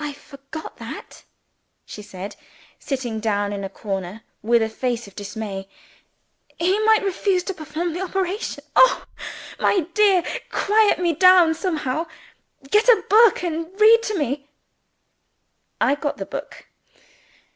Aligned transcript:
"I 0.00 0.12
forgot 0.14 0.78
that," 0.78 1.22
she 1.86 2.02
said, 2.02 2.34
sitting 2.80 3.20
down 3.20 3.52
in 3.52 3.62
a 3.62 3.68
corner, 3.68 4.22
with 4.42 4.62
a 4.62 4.68
face 4.68 5.06
of 5.06 5.14
dismay. 5.14 5.68
"He 6.58 6.76
might 6.80 7.04
refuse 7.04 7.44
to 7.44 7.54
perform 7.54 7.92
the 7.92 8.00
operation! 8.00 8.64
Oh, 8.74 9.04
my 9.60 9.86
dear, 9.94 10.24
quiet 10.50 10.98
me 10.98 11.14
down 11.14 11.54
somehow. 11.54 12.06
Get 12.68 12.88
a 12.88 13.04
book, 13.08 13.44
and 13.44 13.68
read 13.80 14.02
to 14.02 14.18
me." 14.18 14.48
I 15.80 15.94
got 15.94 16.16
the 16.16 16.26
book. 16.26 16.66